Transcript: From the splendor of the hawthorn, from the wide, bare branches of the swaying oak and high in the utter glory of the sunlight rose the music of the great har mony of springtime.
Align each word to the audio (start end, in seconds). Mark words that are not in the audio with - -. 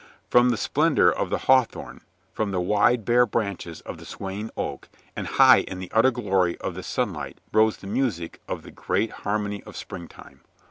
From 0.31 0.49
the 0.49 0.57
splendor 0.57 1.11
of 1.11 1.29
the 1.29 1.37
hawthorn, 1.45 2.01
from 2.33 2.49
the 2.49 2.59
wide, 2.59 3.05
bare 3.05 3.27
branches 3.27 3.81
of 3.81 3.99
the 3.99 4.05
swaying 4.07 4.49
oak 4.57 4.89
and 5.15 5.27
high 5.27 5.59
in 5.59 5.77
the 5.77 5.91
utter 5.93 6.09
glory 6.09 6.57
of 6.57 6.73
the 6.73 6.81
sunlight 6.81 7.37
rose 7.53 7.77
the 7.77 7.85
music 7.85 8.41
of 8.47 8.63
the 8.63 8.71
great 8.71 9.11
har 9.11 9.37
mony 9.37 9.61
of 9.61 9.77
springtime. 9.77 10.41